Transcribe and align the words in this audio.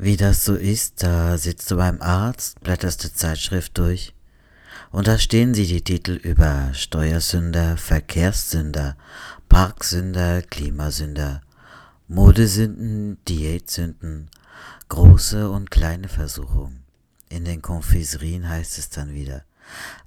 Wie 0.00 0.16
das 0.16 0.44
so 0.44 0.54
ist, 0.54 1.02
da 1.02 1.36
sitzt 1.38 1.72
du 1.72 1.76
beim 1.76 2.00
Arzt, 2.00 2.60
blätterst 2.60 3.02
die 3.02 3.12
Zeitschrift 3.12 3.76
durch 3.78 4.14
und 4.92 5.08
da 5.08 5.18
stehen 5.18 5.54
sie 5.54 5.66
die 5.66 5.82
Titel 5.82 6.12
über 6.12 6.72
Steuersünder, 6.72 7.76
Verkehrssünder, 7.76 8.96
Parksünder, 9.48 10.42
Klimasünder, 10.42 11.42
Modesünden, 12.06 13.18
Diätsünden, 13.26 14.30
große 14.88 15.50
und 15.50 15.72
kleine 15.72 16.06
Versuchungen. 16.06 16.84
In 17.28 17.44
den 17.44 17.60
Konfiserien 17.60 18.48
heißt 18.48 18.78
es 18.78 18.90
dann 18.90 19.14
wieder, 19.14 19.42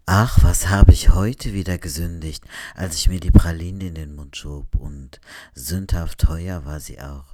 ach, 0.06 0.42
was 0.42 0.70
habe 0.70 0.94
ich 0.94 1.10
heute 1.10 1.52
wieder 1.52 1.78
gesündigt, 1.78 2.46
als 2.76 2.96
ich 2.96 3.10
mir 3.10 3.20
die 3.20 3.32
Praline 3.32 3.88
in 3.88 3.96
den 3.96 4.16
Mund 4.16 4.38
schob 4.38 4.74
und 4.78 5.20
sündhaft 5.54 6.20
teuer 6.20 6.64
war 6.64 6.80
sie 6.80 7.02
auch. 7.02 7.31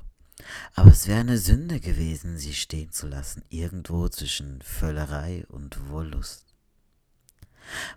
Aber 0.74 0.92
es 0.92 1.08
wäre 1.08 1.20
eine 1.20 1.38
Sünde 1.38 1.80
gewesen, 1.80 2.38
sie 2.38 2.54
stehen 2.54 2.92
zu 2.92 3.08
lassen, 3.08 3.44
irgendwo 3.50 4.08
zwischen 4.10 4.62
Völlerei 4.62 5.46
und 5.50 5.90
Wollust. 5.90 6.46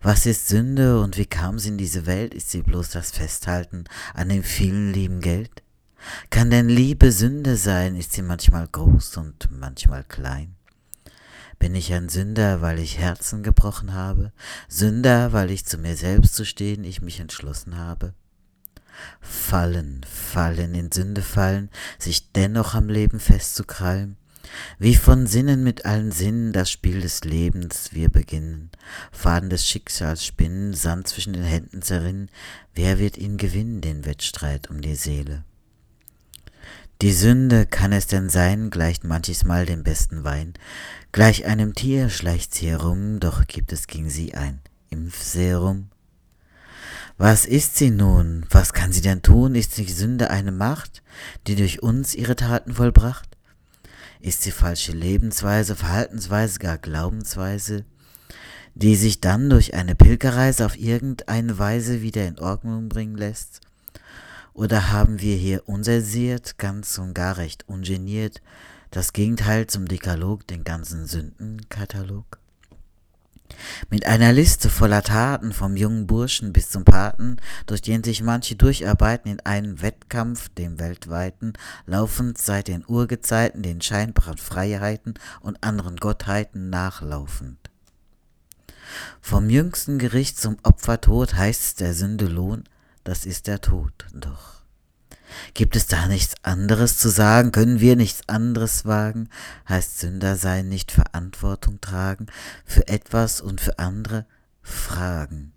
Was 0.03 0.27
ist 0.27 0.49
Sünde 0.49 1.01
und 1.01 1.17
wie 1.17 1.27
kam 1.27 1.59
sie 1.59 1.69
in 1.69 1.79
diese 1.79 2.07
Welt? 2.07 2.35
Ist 2.35 2.51
sie 2.51 2.63
bloß 2.63 2.91
das 2.91 3.11
Festhalten 3.13 3.85
an 4.15 4.29
dem 4.29 4.43
vielen 4.43 4.93
lieben 4.93 5.21
Geld? 5.21 5.63
Kann 6.31 6.51
denn 6.51 6.69
Liebe 6.69 7.13
Sünde 7.13 7.57
sein? 7.57 7.95
Ist 7.95 8.13
sie 8.13 8.23
manchmal 8.23 8.67
groß 8.67 9.19
und 9.19 9.49
manchmal 9.53 10.05
klein? 10.05 10.57
Bin 11.59 11.75
ich 11.75 11.93
ein 11.93 12.09
Sünder, 12.09 12.63
weil 12.63 12.79
ich 12.79 12.99
Herzen 12.99 13.43
gebrochen 13.43 13.93
habe? 13.93 14.33
Sünder, 14.67 15.33
weil 15.35 15.51
ich 15.51 15.67
zu 15.67 15.77
mir 15.77 15.95
selbst 15.95 16.35
zu 16.35 16.47
stehen, 16.47 16.85
ich 16.85 17.03
mich 17.03 17.21
entschlossen 17.21 17.77
habe? 17.77 18.15
Fallen, 19.21 20.03
fallen, 20.05 20.75
in 20.75 20.93
Sünde 20.93 21.23
fallen, 21.23 21.71
sich 21.99 22.33
dennoch 22.33 22.75
am 22.75 22.89
Leben 22.89 23.21
festzukrallen, 23.21 24.17
wie 24.79 24.95
von 24.95 25.27
Sinnen 25.27 25.63
mit 25.63 25.85
allen 25.85 26.13
Sinnen 26.13 26.53
das 26.53 26.71
Spiel 26.71 27.01
des 27.01 27.25
Lebens 27.25 27.91
wir 27.93 28.09
beginnen, 28.09 28.71
Faden 29.13 29.51
des 29.51 29.67
Schicksals 29.67 30.25
spinnen, 30.25 30.75
Sand 30.75 31.09
zwischen 31.09 31.33
den 31.33 31.45
Händen 31.45 31.83
zerrinnen, 31.83 32.31
wer 32.75 32.99
wird 32.99 33.17
ihn 33.17 33.37
gewinnen, 33.37 33.81
den 33.81 34.05
Wettstreit 34.05 34.71
um 34.71 34.81
die 34.81 34.97
Seele? 34.97 35.45
Die 37.03 37.13
Sünde 37.13 37.65
kann 37.65 37.93
es 37.93 38.09
denn 38.09 38.29
sein, 38.29 38.69
gleicht 38.69 39.05
manches 39.05 39.45
Mal 39.45 39.65
dem 39.65 39.83
besten 39.83 40.23
Wein, 40.23 40.53
gleich 41.13 41.47
einem 41.47 41.75
Tier 41.75 42.11
schleicht 42.11 42.55
sie 42.55 42.69
herum, 42.69 43.21
doch 43.21 43.47
gibt 43.47 43.73
es 43.73 43.87
gegen 43.87 44.11
sie 44.11 44.35
ein 44.35 44.61
Impfserum. 44.91 45.89
Was 47.19 47.45
ist 47.45 47.77
sie 47.77 47.91
nun? 47.91 48.47
Was 48.51 48.73
kann 48.73 48.93
sie 48.93 49.03
denn 49.03 49.23
tun? 49.23 49.55
Ist 49.55 49.77
die 49.77 49.91
Sünde 49.91 50.31
eine 50.31 50.53
Macht, 50.53 51.03
die 51.47 51.55
durch 51.55 51.83
uns 51.83 52.15
ihre 52.15 52.37
Taten 52.37 52.75
vollbracht? 52.75 53.37
Ist 54.21 54.43
sie 54.43 54.51
falsche 54.51 54.93
Lebensweise, 54.93 55.77
Verhaltensweise, 55.77 56.59
gar 56.59 56.79
Glaubensweise, 56.79 57.85
die 58.75 58.97
sich 58.97 59.21
dann 59.21 59.49
durch 59.51 59.75
eine 59.75 59.95
Pilgerreise 59.95 60.65
auf 60.67 60.79
irgendeine 60.79 61.59
Weise 61.59 62.03
wieder 62.03 62.27
in 62.27 62.39
Ordnung 62.39 62.89
bringen 62.89 63.17
lässt? 63.17 63.61
Oder 64.53 64.91
haben 64.91 65.21
wir 65.21 65.37
hier 65.37 65.69
unsensiert, 65.69 66.59
ganz 66.59 66.99
und 66.99 67.15
gar 67.15 67.37
recht 67.37 67.69
ungeniert, 67.69 68.43
das 68.91 69.13
Gegenteil 69.13 69.67
zum 69.69 69.87
Dekalog, 69.87 70.47
den 70.47 70.65
ganzen 70.65 71.07
Sündenkatalog? 71.07 72.39
Mit 73.91 74.07
einer 74.07 74.33
Liste 74.33 74.69
voller 74.69 75.03
Taten 75.03 75.53
vom 75.53 75.77
jungen 75.77 76.07
Burschen 76.07 76.53
bis 76.53 76.71
zum 76.71 76.85
Paten, 76.85 77.37
durch 77.67 77.83
den 77.83 78.05
sich 78.05 78.23
manche 78.23 78.57
durcharbeiten 78.57 79.31
in 79.31 79.41
einen 79.41 79.83
Wettkampf, 79.83 80.49
dem 80.51 80.79
weltweiten, 80.79 81.55
laufend 81.87 82.39
seit 82.39 82.69
den 82.69 82.85
Urgezeiten, 82.87 83.63
den 83.63 83.81
scheinbaren 83.81 84.39
Freiheiten 84.39 85.15
und 85.41 85.63
anderen 85.63 85.97
Gottheiten 85.97 86.71
nachlaufend. 86.71 87.59
Vom 89.21 89.51
jüngsten 89.51 89.99
Gericht 89.99 90.39
zum 90.39 90.57
Opfertod 90.63 91.35
heißt 91.35 91.81
der 91.81 91.95
Sünde 91.95 92.27
Lohn, 92.27 92.65
das 93.05 93.27
ist 93.27 93.47
der 93.47 93.61
Tod 93.61 93.93
doch. 94.13 94.60
Gibt 95.55 95.77
es 95.77 95.87
da 95.87 96.07
nichts 96.07 96.35
anderes 96.43 96.99
zu 96.99 97.09
sagen? 97.09 97.53
Können 97.53 97.81
wir 97.81 97.97
nichts 97.97 98.29
anderes 98.29 98.85
wagen? 98.85 99.29
Heißt 99.69 99.99
Sünder 99.99 100.37
sein, 100.37 100.69
nicht 100.69 100.93
Verantwortung 100.93 101.81
tragen 101.81 102.27
für 102.65 102.89
etwas 102.89 103.41
und 103.41 103.61
für 103.61 103.79
andere 103.79 104.27
fragen. 104.63 105.53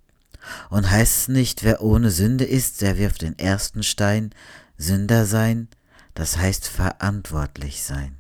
Und 0.70 0.90
heißt 0.90 1.30
nicht, 1.30 1.64
wer 1.64 1.82
ohne 1.82 2.12
Sünde 2.12 2.44
ist, 2.44 2.82
der 2.82 2.98
wirft 2.98 3.22
den 3.22 3.38
ersten 3.40 3.84
Stein. 3.84 4.32
Sünder 4.78 5.26
sein, 5.26 5.70
das 6.14 6.38
heißt 6.38 6.68
verantwortlich 6.68 7.84
sein. 7.84 8.18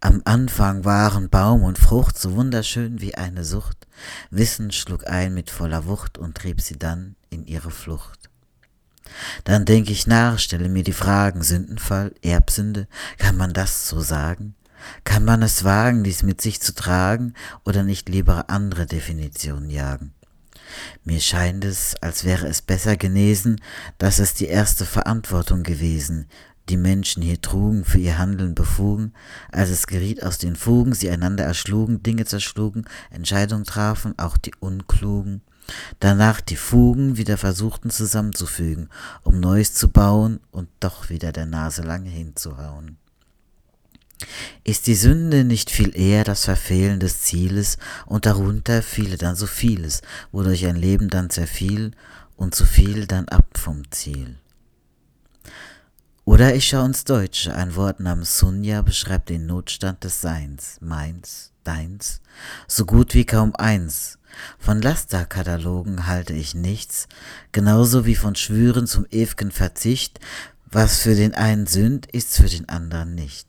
Am 0.00 0.22
Anfang 0.24 0.84
waren 0.84 1.30
Baum 1.30 1.62
und 1.62 1.78
Frucht 1.78 2.18
so 2.18 2.34
wunderschön 2.34 3.00
wie 3.00 3.14
eine 3.14 3.44
Sucht. 3.44 3.86
Wissen 4.30 4.70
schlug 4.70 5.06
ein 5.06 5.34
mit 5.34 5.50
voller 5.50 5.86
Wucht 5.86 6.18
und 6.18 6.36
trieb 6.36 6.60
sie 6.60 6.78
dann 6.78 7.16
in 7.30 7.46
ihre 7.46 7.70
Flucht. 7.70 8.30
Dann 9.44 9.64
denke 9.64 9.92
ich 9.92 10.06
nach, 10.06 10.38
stelle 10.38 10.68
mir 10.68 10.82
die 10.82 10.92
Fragen 10.92 11.42
Sündenfall, 11.42 12.14
Erbsünde, 12.22 12.88
kann 13.18 13.36
man 13.36 13.52
das 13.52 13.88
so 13.88 14.00
sagen? 14.00 14.54
Kann 15.04 15.24
man 15.24 15.42
es 15.42 15.64
wagen, 15.64 16.04
dies 16.04 16.22
mit 16.22 16.40
sich 16.40 16.60
zu 16.60 16.74
tragen 16.74 17.34
oder 17.64 17.82
nicht 17.82 18.08
lieber 18.08 18.50
andere 18.50 18.86
Definitionen 18.86 19.70
jagen? 19.70 20.12
Mir 21.04 21.20
scheint 21.20 21.64
es, 21.64 21.94
als 22.00 22.24
wäre 22.24 22.46
es 22.48 22.62
besser 22.62 22.96
genesen, 22.96 23.60
dass 23.98 24.18
es 24.18 24.34
die 24.34 24.46
erste 24.46 24.84
Verantwortung 24.84 25.62
gewesen, 25.62 26.26
die 26.68 26.76
Menschen 26.76 27.22
hier 27.22 27.40
trugen, 27.40 27.84
für 27.84 27.98
ihr 27.98 28.18
Handeln 28.18 28.54
befugen, 28.54 29.12
als 29.52 29.70
es 29.70 29.86
geriet 29.86 30.22
aus 30.22 30.38
den 30.38 30.56
Fugen, 30.56 30.94
sie 30.94 31.10
einander 31.10 31.44
erschlugen, 31.44 32.02
Dinge 32.02 32.24
zerschlugen, 32.24 32.86
Entscheidungen 33.10 33.64
trafen, 33.64 34.14
auch 34.18 34.36
die 34.36 34.54
Unklugen, 34.58 35.42
danach 36.00 36.40
die 36.40 36.56
Fugen 36.56 37.16
wieder 37.16 37.36
versuchten 37.36 37.90
zusammenzufügen, 37.90 38.88
um 39.22 39.40
Neues 39.40 39.74
zu 39.74 39.88
bauen 39.88 40.40
und 40.50 40.68
doch 40.80 41.08
wieder 41.08 41.32
der 41.32 41.46
Nase 41.46 41.82
lang 41.82 42.04
hinzuhauen. 42.04 42.98
Ist 44.64 44.86
die 44.86 44.94
Sünde 44.94 45.44
nicht 45.44 45.70
viel 45.70 45.96
eher 45.96 46.24
das 46.24 46.44
Verfehlen 46.44 47.00
des 47.00 47.20
Zieles 47.20 47.76
und 48.06 48.26
darunter 48.26 48.82
fiele 48.82 49.18
dann 49.18 49.36
so 49.36 49.46
vieles, 49.46 50.02
wodurch 50.32 50.66
ein 50.66 50.76
Leben 50.76 51.10
dann 51.10 51.30
zerfiel 51.30 51.92
und 52.36 52.54
zu 52.54 52.64
viel 52.64 53.06
dann 53.06 53.28
ab 53.28 53.58
vom 53.58 53.90
Ziel? 53.90 54.36
Oder 56.36 56.54
ich 56.54 56.68
schaue 56.68 56.84
ins 56.84 57.04
Deutsche, 57.04 57.54
ein 57.54 57.76
Wort 57.76 57.98
namens 57.98 58.38
Sunja 58.38 58.82
beschreibt 58.82 59.30
den 59.30 59.46
Notstand 59.46 60.04
des 60.04 60.20
Seins, 60.20 60.76
meins, 60.82 61.50
deins, 61.64 62.20
so 62.68 62.84
gut 62.84 63.14
wie 63.14 63.24
kaum 63.24 63.56
eins, 63.56 64.18
von 64.58 64.82
Lasterkatalogen 64.82 66.06
halte 66.06 66.34
ich 66.34 66.54
nichts, 66.54 67.08
genauso 67.52 68.04
wie 68.04 68.16
von 68.16 68.34
Schwüren 68.34 68.86
zum 68.86 69.06
ew'gen 69.06 69.50
Verzicht, 69.50 70.20
was 70.66 70.98
für 70.98 71.14
den 71.14 71.32
einen 71.32 71.66
Sünd, 71.66 72.04
ist's 72.12 72.36
für 72.36 72.50
den 72.50 72.68
anderen 72.68 73.14
nicht. 73.14 73.48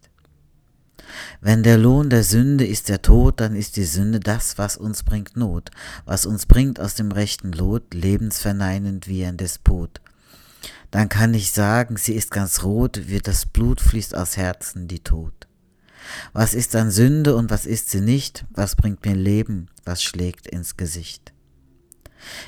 Wenn 1.41 1.63
der 1.63 1.77
Lohn 1.77 2.09
der 2.09 2.23
Sünde 2.23 2.65
ist 2.65 2.87
der 2.87 3.01
Tod, 3.01 3.41
dann 3.41 3.53
ist 3.53 3.75
die 3.75 3.83
Sünde 3.83 4.21
das, 4.21 4.57
was 4.57 4.77
uns 4.77 5.03
bringt 5.03 5.35
Not, 5.35 5.71
was 6.05 6.25
uns 6.25 6.45
bringt 6.45 6.79
aus 6.79 6.95
dem 6.95 7.11
rechten 7.11 7.51
Lot, 7.51 7.93
lebensverneinend 7.93 9.09
wie 9.09 9.25
ein 9.25 9.35
Despot. 9.35 9.99
Dann 10.91 11.09
kann 11.09 11.34
ich 11.34 11.51
sagen, 11.51 11.97
sie 11.97 12.13
ist 12.13 12.31
ganz 12.31 12.63
rot, 12.63 13.01
wie 13.07 13.19
das 13.19 13.45
Blut 13.45 13.81
fließt 13.81 14.16
aus 14.16 14.38
Herzen, 14.38 14.88
die 14.88 15.03
Tod. 15.03 15.34
Was 16.34 16.53
ist 16.53 16.73
dann 16.73 16.91
Sünde 16.91 17.35
und 17.35 17.50
was 17.50 17.66
ist 17.66 17.90
sie 17.90 18.01
nicht? 18.01 18.45
Was 18.51 18.75
bringt 18.75 19.06
mir 19.06 19.16
Leben? 19.16 19.68
Was 19.84 20.01
schlägt 20.01 20.47
ins 20.47 20.78
Gesicht? 20.78 21.34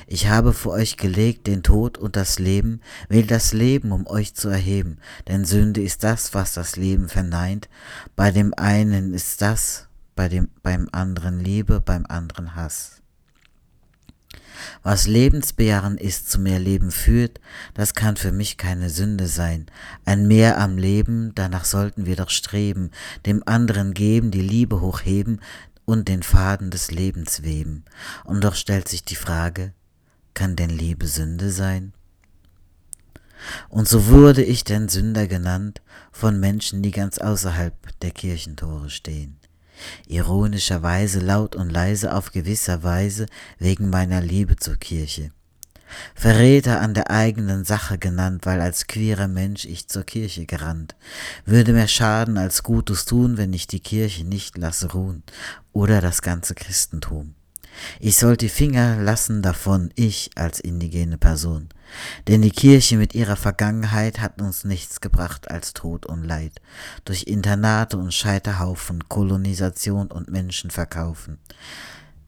Ich 0.06 0.28
habe 0.28 0.52
vor 0.52 0.72
euch 0.72 0.96
gelegt 0.96 1.46
den 1.46 1.62
Tod 1.62 1.98
und 1.98 2.16
das 2.16 2.38
Leben, 2.38 2.80
will 3.08 3.26
das 3.26 3.52
Leben, 3.52 3.92
um 3.92 4.06
euch 4.06 4.34
zu 4.34 4.48
erheben, 4.48 4.98
denn 5.28 5.44
Sünde 5.44 5.82
ist 5.82 6.02
das, 6.04 6.34
was 6.34 6.54
das 6.54 6.76
Leben 6.76 7.08
verneint. 7.08 7.68
Bei 8.16 8.30
dem 8.30 8.52
einen 8.54 9.14
ist 9.14 9.40
das, 9.42 9.88
bei 10.16 10.28
dem, 10.28 10.48
beim 10.62 10.88
anderen 10.92 11.40
Liebe, 11.40 11.80
beim 11.80 12.04
anderen 12.06 12.54
Hass. 12.54 12.99
Was 14.82 15.06
Lebensbejahen 15.06 15.98
ist, 15.98 16.30
zu 16.30 16.38
mehr 16.38 16.58
Leben 16.58 16.90
führt, 16.90 17.40
das 17.74 17.94
kann 17.94 18.16
für 18.16 18.32
mich 18.32 18.56
keine 18.56 18.90
Sünde 18.90 19.26
sein. 19.26 19.66
Ein 20.04 20.26
Mehr 20.26 20.58
am 20.58 20.78
Leben, 20.78 21.32
danach 21.34 21.64
sollten 21.64 22.06
wir 22.06 22.16
doch 22.16 22.30
streben, 22.30 22.90
dem 23.26 23.42
anderen 23.46 23.94
geben, 23.94 24.30
die 24.30 24.42
Liebe 24.42 24.80
hochheben 24.80 25.40
und 25.84 26.08
den 26.08 26.22
Faden 26.22 26.70
des 26.70 26.90
Lebens 26.90 27.42
weben. 27.42 27.84
Und 28.24 28.44
doch 28.44 28.54
stellt 28.54 28.88
sich 28.88 29.04
die 29.04 29.16
Frage, 29.16 29.72
kann 30.34 30.56
denn 30.56 30.70
Liebe 30.70 31.06
Sünde 31.06 31.50
sein? 31.50 31.92
Und 33.68 33.88
so 33.88 34.06
wurde 34.06 34.44
ich 34.44 34.64
denn 34.64 34.88
Sünder 34.88 35.26
genannt 35.26 35.80
von 36.12 36.38
Menschen, 36.38 36.82
die 36.82 36.90
ganz 36.90 37.18
außerhalb 37.18 37.74
der 38.00 38.10
Kirchentore 38.10 38.90
stehen 38.90 39.40
ironischerweise 40.06 41.20
laut 41.20 41.56
und 41.56 41.70
leise 41.70 42.14
auf 42.14 42.32
gewisser 42.32 42.82
Weise 42.82 43.26
wegen 43.58 43.90
meiner 43.90 44.20
Liebe 44.20 44.56
zur 44.56 44.76
Kirche. 44.76 45.32
Verräter 46.14 46.80
an 46.80 46.94
der 46.94 47.10
eigenen 47.10 47.64
Sache 47.64 47.98
genannt, 47.98 48.46
weil 48.46 48.60
als 48.60 48.86
queerer 48.86 49.28
Mensch 49.28 49.64
ich 49.64 49.88
zur 49.88 50.04
Kirche 50.04 50.46
gerannt. 50.46 50.94
Würde 51.44 51.72
mehr 51.72 51.88
schaden 51.88 52.38
als 52.38 52.62
Gutes 52.62 53.04
tun, 53.04 53.36
wenn 53.36 53.52
ich 53.52 53.66
die 53.66 53.80
Kirche 53.80 54.24
nicht 54.24 54.56
lasse 54.56 54.92
ruhen 54.92 55.22
oder 55.72 56.00
das 56.00 56.22
ganze 56.22 56.54
Christentum. 56.54 57.34
Ich 57.98 58.16
soll 58.16 58.36
die 58.36 58.48
Finger 58.48 58.96
lassen 58.96 59.42
davon, 59.42 59.90
ich 59.94 60.30
als 60.34 60.60
indigene 60.60 61.18
Person. 61.18 61.68
Denn 62.28 62.42
die 62.42 62.50
Kirche 62.50 62.96
mit 62.96 63.14
ihrer 63.14 63.36
Vergangenheit 63.36 64.20
hat 64.20 64.40
uns 64.40 64.64
nichts 64.64 65.00
gebracht 65.00 65.50
als 65.50 65.72
Tod 65.72 66.06
und 66.06 66.24
Leid. 66.24 66.60
Durch 67.04 67.24
Internate 67.24 67.96
und 67.96 68.14
Scheiterhaufen, 68.14 69.08
Kolonisation 69.08 70.08
und 70.08 70.30
Menschenverkaufen. 70.30 71.38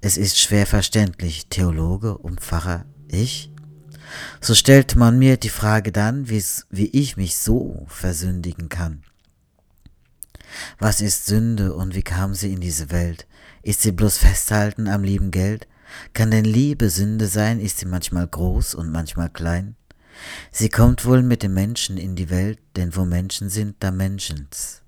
Es 0.00 0.16
ist 0.16 0.38
schwer 0.38 0.66
verständlich, 0.66 1.46
Theologe 1.48 2.18
und 2.18 2.40
Pfarrer, 2.40 2.84
ich? 3.08 3.52
So 4.40 4.54
stellte 4.54 4.98
man 4.98 5.18
mir 5.18 5.36
die 5.36 5.48
Frage 5.48 5.92
dann, 5.92 6.28
wie 6.28 6.86
ich 6.86 7.16
mich 7.16 7.36
so 7.36 7.86
versündigen 7.88 8.68
kann. 8.68 9.04
Was 10.78 11.00
ist 11.00 11.26
Sünde 11.26 11.74
und 11.74 11.94
wie 11.94 12.02
kam 12.02 12.34
sie 12.34 12.52
in 12.52 12.60
diese 12.60 12.90
Welt? 12.90 13.26
Ist 13.62 13.82
sie 13.82 13.92
bloß 13.92 14.18
Festhalten 14.18 14.88
am 14.88 15.04
lieben 15.04 15.30
Geld? 15.30 15.68
Kann 16.14 16.30
denn 16.30 16.44
Liebe 16.44 16.90
Sünde 16.90 17.26
sein? 17.26 17.60
Ist 17.60 17.78
sie 17.78 17.86
manchmal 17.86 18.26
groß 18.26 18.74
und 18.74 18.90
manchmal 18.90 19.30
klein? 19.30 19.76
Sie 20.50 20.68
kommt 20.68 21.04
wohl 21.04 21.22
mit 21.22 21.42
dem 21.42 21.54
Menschen 21.54 21.96
in 21.96 22.16
die 22.16 22.30
Welt, 22.30 22.58
denn 22.76 22.94
wo 22.96 23.04
Menschen 23.04 23.48
sind, 23.48 23.76
da 23.80 23.90
Menschens. 23.90 24.82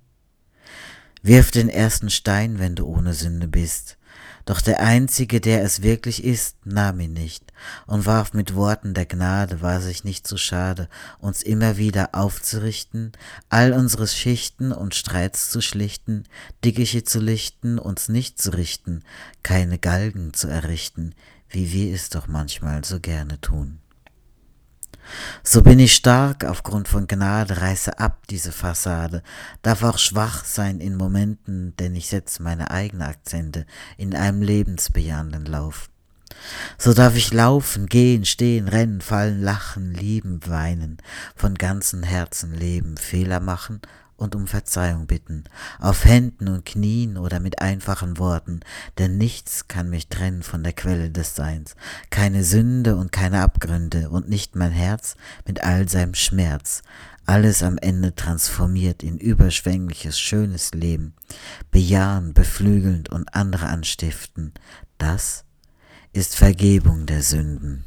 Wirf 1.23 1.51
den 1.51 1.69
ersten 1.69 2.11
Stein, 2.11 2.59
wenn 2.59 2.75
du 2.75 2.87
ohne 2.87 3.15
Sünde 3.15 3.49
bist. 3.49 3.97
Doch 4.45 4.61
der 4.61 4.81
Einzige, 4.81 5.41
der 5.41 5.63
es 5.63 5.83
wirklich 5.83 6.23
ist, 6.23 6.57
nahm 6.67 7.01
ihn 7.01 7.15
nicht 7.15 7.53
und 7.87 8.05
warf 8.05 8.35
mit 8.35 8.55
Worten 8.55 8.93
der 8.93 9.07
Gnade, 9.07 9.63
war 9.63 9.81
sich 9.81 10.05
nicht 10.05 10.27
zu 10.27 10.37
schade, 10.37 10.89
uns 11.19 11.43
immer 11.43 11.79
wieder 11.79 12.11
aufzurichten, 12.13 13.13
all 13.49 13.73
unsere 13.73 14.07
Schichten 14.07 14.71
und 14.71 14.95
Streits 14.95 15.51
zu 15.51 15.63
schlichten, 15.63 16.25
Dickiche 16.63 17.05
zu 17.05 17.21
lichten, 17.21 17.79
uns 17.79 18.11
nicht 18.11 18.41
zu 18.41 18.51
richten, 18.51 19.03
keine 19.43 19.79
Galgen 19.79 20.35
zu 20.35 20.49
errichten, 20.49 21.15
wie 21.49 21.73
wir 21.73 21.95
es 21.95 22.11
doch 22.11 22.27
manchmal 22.27 22.85
so 22.85 23.01
gerne 23.01 23.41
tun. 23.41 23.79
So 25.43 25.63
bin 25.63 25.79
ich 25.79 25.95
stark 25.95 26.45
aufgrund 26.45 26.89
von 26.89 27.07
Gnade, 27.07 27.61
reiße 27.61 27.99
ab 27.99 28.27
diese 28.29 28.53
Fassade, 28.53 29.23
darf 29.63 29.83
auch 29.83 29.99
schwach 29.99 30.45
sein 30.45 30.81
in 30.81 30.97
Momenten, 30.97 31.77
denn 31.77 31.95
ich 31.95 32.09
setze 32.09 32.43
meine 32.43 32.71
eigenen 32.71 33.09
Akzente 33.09 33.67
in 33.97 34.15
einem 34.15 34.43
lebensbejahenden 34.43 35.45
Lauf. 35.47 35.91
So 36.79 36.95
darf 36.95 37.17
ich 37.17 37.33
laufen, 37.33 37.87
gehen, 37.87 38.25
stehen, 38.25 38.69
rennen, 38.69 39.01
fallen, 39.01 39.41
lachen, 39.41 39.93
lieben, 39.93 40.41
weinen, 40.47 40.99
von 41.37 41.55
ganzem 41.55 42.03
Herzen 42.03 42.53
leben, 42.55 42.97
Fehler 42.97 43.41
machen 43.41 43.81
und 44.17 44.35
um 44.35 44.47
Verzeihung 44.47 45.07
bitten, 45.07 45.45
auf 45.79 46.05
Händen 46.05 46.49
und 46.49 46.65
Knien 46.65 47.17
oder 47.17 47.41
mit 47.41 47.61
einfachen 47.61 48.19
Worten, 48.19 48.61
denn 48.99 49.19
nichts 49.19 49.69
kann 49.69 49.91
mich 49.91 50.09
trennen 50.09 50.43
von 50.43 50.63
der 50.63 50.73
Quelle 50.73 51.11
des 51.11 51.35
Seins, 51.35 51.77
keine 52.11 52.45
Sünde 52.45 52.97
und 52.97 53.13
keine 53.13 53.43
Abgründe 53.43 54.11
und 54.11 54.29
nicht 54.29 54.57
mein 54.57 54.73
Herz 54.73 55.17
mit 55.47 55.63
all 55.63 55.89
seinem 55.89 56.15
Schmerz, 56.15 56.83
alles 57.27 57.63
am 57.63 57.79
Ende 57.79 58.15
transformiert 58.15 59.03
in 59.03 59.19
überschwängliches, 59.19 60.19
schönes 60.19 60.73
Leben, 60.75 61.15
bejahen, 61.71 62.35
beflügelnd 62.35 63.09
und 63.09 63.35
andere 63.35 63.67
anstiften, 63.67 64.53
das 64.99 65.45
ist 66.13 66.37
Vergebung 66.37 67.07
der 67.07 67.23
Sünden. 67.23 67.85